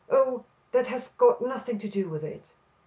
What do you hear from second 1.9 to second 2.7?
with it."